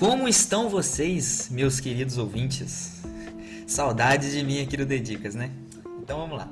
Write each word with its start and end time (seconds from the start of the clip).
Como 0.00 0.26
estão 0.26 0.70
vocês, 0.70 1.50
meus 1.50 1.78
queridos 1.78 2.16
ouvintes? 2.16 3.02
Saudades 3.66 4.32
de 4.32 4.42
mim 4.42 4.62
aqui 4.62 4.74
no 4.74 4.86
Dedicas, 4.86 5.34
né? 5.34 5.50
Então 6.02 6.20
vamos 6.20 6.38
lá. 6.38 6.50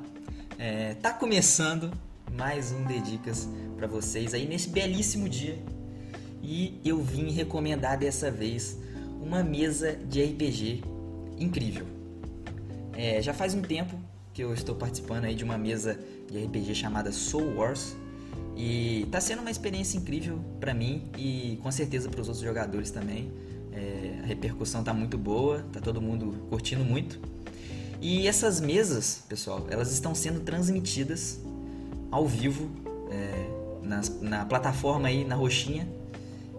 É, 0.59 0.93
tá 0.93 1.11
começando 1.11 1.91
mais 2.31 2.71
um 2.71 2.83
Dedicas 2.83 3.49
para 3.75 3.87
vocês 3.87 4.35
aí 4.35 4.47
nesse 4.47 4.69
belíssimo 4.69 5.27
dia. 5.27 5.57
E 6.43 6.79
eu 6.85 7.01
vim 7.01 7.31
recomendar 7.31 7.97
dessa 7.97 8.29
vez 8.29 8.77
uma 9.19 9.41
mesa 9.41 9.95
de 9.95 10.23
RPG 10.23 10.83
incrível. 11.39 11.87
É, 12.93 13.19
já 13.19 13.33
faz 13.33 13.55
um 13.55 13.63
tempo 13.63 13.99
que 14.31 14.43
eu 14.43 14.53
estou 14.53 14.75
participando 14.75 15.25
aí 15.25 15.33
de 15.33 15.43
uma 15.43 15.57
mesa 15.57 15.99
de 16.31 16.37
RPG 16.37 16.75
chamada 16.75 17.11
Soul 17.11 17.55
Wars 17.55 17.95
e 18.55 19.07
tá 19.09 19.21
sendo 19.21 19.39
uma 19.39 19.49
experiência 19.49 19.97
incrível 19.97 20.39
para 20.59 20.73
mim 20.73 21.07
e 21.17 21.57
com 21.63 21.71
certeza 21.71 22.09
para 22.09 22.19
os 22.19 22.27
outros 22.27 22.45
jogadores 22.45 22.91
também. 22.91 23.31
É, 23.71 24.19
a 24.21 24.25
repercussão 24.25 24.83
tá 24.83 24.93
muito 24.93 25.17
boa, 25.17 25.65
tá 25.71 25.79
todo 25.79 26.01
mundo 26.01 26.45
curtindo 26.49 26.83
muito. 26.83 27.19
E 28.01 28.27
essas 28.27 28.59
mesas, 28.59 29.23
pessoal, 29.27 29.65
elas 29.69 29.91
estão 29.91 30.13
sendo 30.13 30.41
transmitidas 30.41 31.39
ao 32.11 32.27
vivo 32.27 32.69
é, 33.09 33.59
na, 33.81 34.01
na 34.21 34.45
plataforma 34.45 35.07
aí 35.07 35.23
na 35.23 35.35
roxinha. 35.35 35.87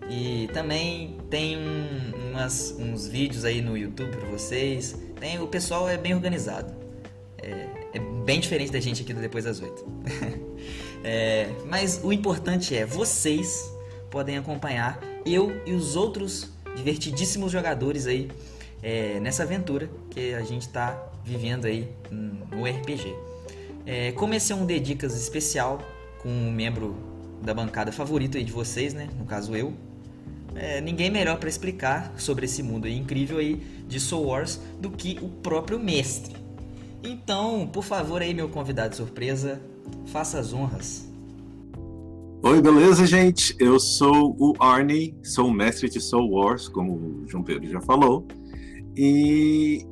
E 0.09 0.49
também 0.52 1.19
tem 1.29 1.57
um, 1.57 2.30
umas, 2.30 2.74
uns 2.79 3.07
vídeos 3.07 3.45
aí 3.45 3.62
no 3.62 3.77
YouTube 3.77 4.10
para 4.10 4.29
vocês. 4.29 4.97
Tem, 5.19 5.38
o 5.41 5.47
pessoal 5.47 5.88
é 5.88 5.97
bem 5.97 6.15
organizado. 6.15 6.73
É, 7.38 7.69
é 7.95 7.99
bem 8.24 8.41
diferente 8.41 8.73
da 8.73 8.80
gente 8.80 9.02
aqui 9.02 9.12
do 9.12 9.21
Depois 9.21 9.45
das 9.45 9.60
Oito. 9.60 9.87
É, 11.02 11.50
mas 11.66 12.00
o 12.02 12.12
importante 12.12 12.77
é 12.77 12.84
vocês 12.84 13.72
podem 14.10 14.36
acompanhar 14.36 15.00
eu 15.24 15.62
e 15.64 15.73
os 15.73 15.96
outros 15.96 16.51
divertidíssimos 16.76 17.51
jogadores 17.51 18.07
aí 18.07 18.30
é, 18.82 19.18
nessa 19.20 19.42
aventura 19.42 19.90
que 20.10 20.34
a 20.34 20.42
gente 20.42 20.62
está 20.62 21.10
vivendo 21.24 21.66
aí 21.66 21.88
no 22.10 22.65
RPG. 22.65 23.15
É, 23.87 24.12
como 24.12 24.34
esse 24.34 24.52
é 24.52 24.54
um 24.54 24.66
Dedicas 24.66 25.15
especial 25.15 25.80
com 26.23 26.29
um 26.29 26.51
membro 26.51 26.96
da 27.42 27.54
bancada 27.54 27.90
favorito 27.90 28.37
aí 28.37 28.45
de 28.45 28.52
vocês, 28.52 28.92
né? 28.92 29.09
No 29.18 29.24
caso 29.24 29.57
eu. 29.57 29.73
É, 30.54 30.80
ninguém 30.80 31.10
melhor 31.10 31.38
para 31.38 31.48
explicar 31.48 32.12
sobre 32.18 32.45
esse 32.45 32.62
mundo 32.62 32.87
aí 32.87 32.96
incrível 32.96 33.38
aí 33.38 33.54
de 33.87 34.01
Soul 34.01 34.26
Wars 34.26 34.60
do 34.80 34.90
que 34.90 35.18
o 35.23 35.29
próprio 35.29 35.79
mestre. 35.79 36.37
Então, 37.02 37.68
por 37.73 37.85
favor 37.85 38.20
aí 38.20 38.35
meu 38.35 38.48
convidado 38.48 38.95
surpresa, 38.95 39.60
Faça 40.11 40.41
as 40.41 40.53
honras. 40.53 41.09
Oi, 42.43 42.61
beleza, 42.61 43.07
gente? 43.07 43.55
Eu 43.61 43.79
sou 43.79 44.35
o 44.41 44.55
Arnie, 44.59 45.15
sou 45.23 45.47
o 45.47 45.53
mestre 45.53 45.89
de 45.89 46.01
Soul 46.01 46.30
Wars, 46.33 46.69
como 46.69 46.95
o 46.95 47.29
João 47.29 47.45
Pedro 47.45 47.69
já 47.69 47.80
falou, 47.80 48.27
e 48.97 49.87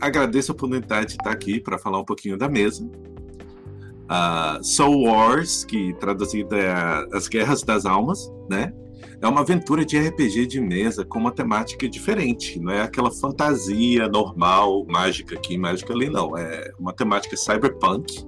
agradeço 0.00 0.52
a 0.52 0.54
oportunidade 0.54 1.06
de 1.06 1.12
estar 1.14 1.32
aqui 1.32 1.58
para 1.58 1.76
falar 1.76 1.98
um 1.98 2.04
pouquinho 2.04 2.38
da 2.38 2.48
mesa. 2.48 2.84
Uh, 2.84 4.62
Soul 4.62 5.06
Wars, 5.06 5.64
que 5.64 5.92
traduzida 5.94 6.56
é 6.56 7.16
As 7.16 7.26
Guerras 7.26 7.62
das 7.62 7.84
Almas, 7.84 8.32
né? 8.48 8.72
É 9.20 9.26
uma 9.26 9.40
aventura 9.40 9.84
de 9.84 9.98
RPG 9.98 10.46
de 10.46 10.60
mesa 10.60 11.04
com 11.04 11.18
uma 11.18 11.32
temática 11.32 11.88
diferente, 11.88 12.60
não 12.60 12.72
é 12.72 12.82
aquela 12.82 13.10
fantasia 13.10 14.06
normal, 14.06 14.86
mágica 14.86 15.34
aqui, 15.34 15.58
mágica 15.58 15.92
ali, 15.92 16.08
não. 16.08 16.36
É 16.36 16.70
uma 16.78 16.92
temática 16.92 17.36
cyberpunk, 17.36 18.24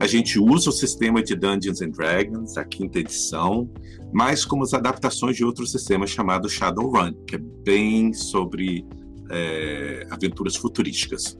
a 0.00 0.06
gente 0.06 0.38
usa 0.38 0.70
o 0.70 0.72
sistema 0.72 1.22
de 1.22 1.34
Dungeons 1.34 1.82
and 1.82 1.90
Dragons, 1.90 2.56
a 2.56 2.64
quinta 2.64 3.00
edição, 3.00 3.68
mas 4.12 4.44
como 4.44 4.62
as 4.62 4.72
adaptações 4.72 5.36
de 5.36 5.44
outro 5.44 5.66
sistema 5.66 6.06
chamado 6.06 6.48
Shadowrun, 6.48 7.12
que 7.26 7.34
é 7.34 7.38
bem 7.38 8.12
sobre 8.12 8.86
é, 9.30 10.06
aventuras 10.10 10.54
futurísticas. 10.56 11.36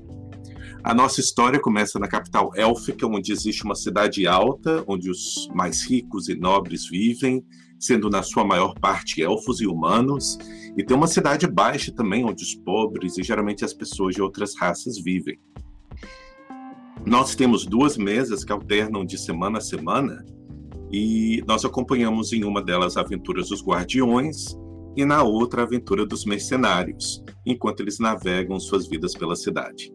A 0.82 0.92
nossa 0.92 1.20
história 1.20 1.60
começa 1.60 1.98
na 1.98 2.08
capital 2.08 2.50
élfica, 2.56 3.06
onde 3.06 3.32
existe 3.32 3.64
uma 3.64 3.74
cidade 3.74 4.26
alta, 4.26 4.82
onde 4.88 5.10
os 5.10 5.48
mais 5.54 5.88
ricos 5.88 6.28
e 6.28 6.34
nobres 6.34 6.88
vivem, 6.88 7.44
sendo 7.78 8.10
na 8.10 8.22
sua 8.22 8.44
maior 8.44 8.74
parte 8.80 9.22
elfos 9.22 9.60
e 9.60 9.66
humanos, 9.66 10.36
e 10.76 10.84
tem 10.84 10.96
uma 10.96 11.06
cidade 11.06 11.46
baixa 11.46 11.92
também, 11.92 12.24
onde 12.24 12.42
os 12.42 12.54
pobres 12.54 13.18
e 13.18 13.22
geralmente 13.22 13.64
as 13.64 13.72
pessoas 13.72 14.14
de 14.14 14.22
outras 14.22 14.56
raças 14.56 14.98
vivem. 14.98 15.38
Nós 17.08 17.34
temos 17.34 17.64
duas 17.64 17.96
mesas 17.96 18.44
que 18.44 18.52
alternam 18.52 19.02
de 19.02 19.16
semana 19.16 19.56
a 19.56 19.62
semana 19.62 20.22
e 20.92 21.42
nós 21.48 21.64
acompanhamos 21.64 22.34
em 22.34 22.44
uma 22.44 22.62
delas 22.62 22.98
a 22.98 23.00
aventuras 23.00 23.48
dos 23.48 23.64
Guardiões 23.64 24.54
e 24.94 25.06
na 25.06 25.22
outra 25.22 25.62
a 25.62 25.64
aventura 25.64 26.04
dos 26.04 26.26
Mercenários, 26.26 27.24
enquanto 27.46 27.80
eles 27.80 27.98
navegam 27.98 28.60
suas 28.60 28.86
vidas 28.86 29.14
pela 29.14 29.34
cidade. 29.36 29.90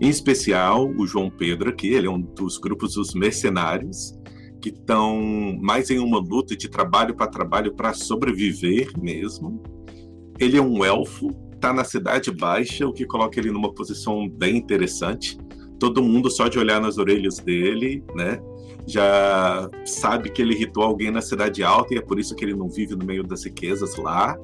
Em 0.00 0.08
especial, 0.08 0.90
o 0.96 1.06
João 1.06 1.28
Pedro 1.28 1.68
aqui, 1.68 1.88
ele 1.88 2.06
é 2.06 2.10
um 2.10 2.22
dos 2.22 2.56
grupos 2.56 2.94
dos 2.94 3.12
Mercenários, 3.12 4.14
que 4.58 4.70
estão 4.70 5.58
mais 5.60 5.90
em 5.90 5.98
uma 5.98 6.18
luta 6.18 6.56
de 6.56 6.70
trabalho 6.70 7.14
para 7.14 7.26
trabalho 7.26 7.74
para 7.74 7.92
sobreviver 7.92 8.98
mesmo. 8.98 9.62
Ele 10.40 10.56
é 10.56 10.62
um 10.62 10.82
elfo, 10.82 11.28
está 11.52 11.70
na 11.74 11.84
Cidade 11.84 12.30
Baixa, 12.30 12.88
o 12.88 12.94
que 12.94 13.04
coloca 13.04 13.38
ele 13.38 13.50
numa 13.50 13.74
posição 13.74 14.26
bem 14.26 14.56
interessante 14.56 15.36
todo 15.78 16.02
mundo 16.02 16.30
só 16.30 16.48
de 16.48 16.58
olhar 16.58 16.80
nas 16.80 16.98
orelhas 16.98 17.38
dele, 17.38 18.02
né? 18.14 18.40
Já 18.86 19.68
sabe 19.84 20.30
que 20.30 20.40
ele 20.40 20.54
irritou 20.54 20.82
alguém 20.82 21.10
na 21.10 21.20
cidade 21.20 21.62
alta 21.62 21.94
e 21.94 21.98
é 21.98 22.00
por 22.00 22.18
isso 22.18 22.34
que 22.34 22.44
ele 22.44 22.54
não 22.54 22.68
vive 22.68 22.94
no 22.94 23.04
meio 23.04 23.24
das 23.24 23.44
riquezas 23.44 23.96
lá. 23.96 24.38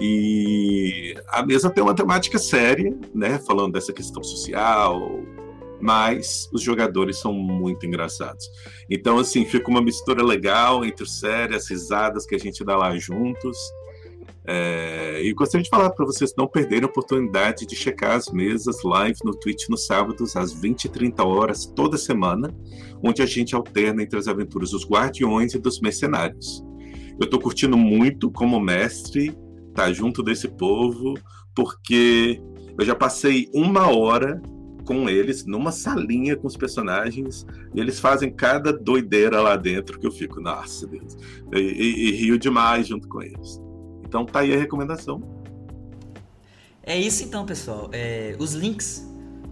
E 0.00 1.14
a 1.28 1.44
mesa 1.44 1.70
tem 1.70 1.82
uma 1.82 1.94
temática 1.94 2.38
séria, 2.38 2.96
né? 3.14 3.38
Falando 3.38 3.72
dessa 3.72 3.92
questão 3.92 4.22
social, 4.22 5.00
mas 5.80 6.48
os 6.52 6.62
jogadores 6.62 7.18
são 7.18 7.32
muito 7.32 7.86
engraçados. 7.86 8.50
Então, 8.88 9.18
assim, 9.18 9.44
fica 9.44 9.70
uma 9.70 9.82
mistura 9.82 10.22
legal 10.22 10.84
entre 10.84 11.06
sérias, 11.08 11.68
risadas 11.68 12.26
que 12.26 12.34
a 12.34 12.38
gente 12.38 12.64
dá 12.64 12.76
lá 12.76 12.96
juntos. 12.96 13.56
É, 14.48 15.20
e 15.24 15.32
gostaria 15.32 15.64
de 15.64 15.68
falar 15.68 15.90
para 15.90 16.06
vocês 16.06 16.32
não 16.38 16.46
perderem 16.46 16.84
a 16.84 16.86
oportunidade 16.86 17.66
de 17.66 17.74
checar 17.74 18.16
as 18.16 18.30
mesas 18.30 18.82
live 18.84 19.18
no 19.24 19.36
Twitch 19.36 19.68
nos 19.68 19.86
sábados, 19.86 20.36
às 20.36 20.52
20 20.52 20.84
e 20.84 20.88
30 20.88 21.24
horas, 21.24 21.66
toda 21.66 21.98
semana, 21.98 22.54
onde 23.02 23.22
a 23.22 23.26
gente 23.26 23.56
alterna 23.56 24.02
entre 24.02 24.18
as 24.18 24.28
aventuras 24.28 24.70
dos 24.70 24.88
Guardiões 24.88 25.54
e 25.54 25.58
dos 25.58 25.80
Mercenários. 25.80 26.64
Eu 27.18 27.24
estou 27.24 27.40
curtindo 27.40 27.76
muito 27.76 28.30
como 28.30 28.60
mestre, 28.60 29.28
estar 29.28 29.86
tá 29.86 29.92
junto 29.92 30.22
desse 30.22 30.48
povo, 30.48 31.14
porque 31.54 32.40
eu 32.78 32.84
já 32.84 32.94
passei 32.94 33.48
uma 33.52 33.90
hora 33.90 34.40
com 34.84 35.08
eles 35.08 35.44
numa 35.44 35.72
salinha 35.72 36.36
com 36.36 36.46
os 36.46 36.56
personagens 36.56 37.44
e 37.74 37.80
eles 37.80 37.98
fazem 37.98 38.32
cada 38.32 38.72
doideira 38.72 39.40
lá 39.40 39.56
dentro 39.56 39.98
que 39.98 40.06
eu 40.06 40.12
fico, 40.12 40.40
nossa 40.40 40.86
Deus, 40.86 41.16
e, 41.52 41.58
e, 41.58 42.08
e 42.08 42.12
rio 42.12 42.38
demais 42.38 42.86
junto 42.86 43.08
com 43.08 43.20
eles. 43.20 43.65
Então 44.06 44.24
tá 44.24 44.40
aí 44.40 44.54
a 44.54 44.58
recomendação. 44.58 45.20
É 46.82 46.96
isso 46.96 47.24
então, 47.24 47.44
pessoal. 47.44 47.90
É, 47.92 48.36
os 48.38 48.52
links 48.52 49.04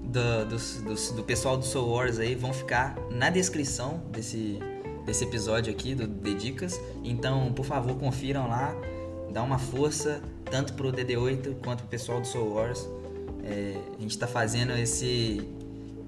do, 0.04 0.46
do, 0.46 1.16
do, 1.16 1.24
pessoal 1.24 1.56
do 1.56 1.64
Soul 1.64 1.90
Wars 1.90 2.20
aí 2.20 2.36
vão 2.36 2.52
ficar 2.52 2.96
na 3.10 3.28
descrição 3.30 4.00
desse, 4.12 4.60
desse 5.04 5.24
episódio 5.24 5.72
aqui 5.72 5.94
do 5.96 6.06
Dedicas. 6.06 6.80
Então, 7.02 7.52
por 7.52 7.64
favor, 7.64 7.96
confiram 7.96 8.46
lá. 8.48 8.72
Dá 9.32 9.42
uma 9.42 9.58
força 9.58 10.22
tanto 10.44 10.74
pro 10.74 10.92
DD8 10.92 11.56
quanto 11.64 11.80
pro 11.80 11.88
pessoal 11.88 12.20
do 12.20 12.26
Soul 12.28 12.54
Wars. 12.54 12.88
É, 13.42 13.76
a 13.98 14.00
gente 14.00 14.12
está 14.12 14.28
fazendo 14.28 14.72
esse, 14.74 15.48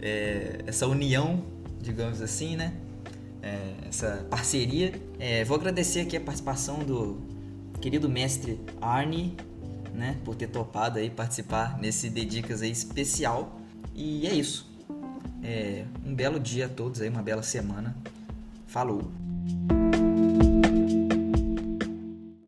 é, 0.01 0.61
essa 0.65 0.87
união, 0.87 1.43
digamos 1.81 2.23
assim, 2.23 2.55
né? 2.55 2.73
É, 3.43 3.89
essa 3.89 4.25
parceria. 4.31 4.93
É, 5.19 5.43
vou 5.43 5.57
agradecer 5.57 6.01
aqui 6.01 6.17
a 6.17 6.21
participação 6.21 6.79
do, 6.79 7.36
querido 7.87 8.09
mestre 8.09 8.59
Arne, 8.81 9.37
né, 9.95 10.19
por 10.25 10.35
ter 10.35 10.49
topado 10.49 10.99
aí 10.99 11.09
participar 11.09 11.79
nesse 11.79 12.11
Dedicas 12.11 12.61
aí 12.61 12.73
especial. 12.73 13.61
E 13.95 14.27
é 14.27 14.35
isso. 14.35 14.69
É, 15.41 15.85
um 16.05 16.13
belo 16.13 16.41
dia 16.41 16.67
a 16.67 16.69
todos 16.69 17.01
aí, 17.01 17.09
uma 17.09 17.23
bela 17.23 17.45
semana. 17.45 17.97
Falou! 18.67 19.26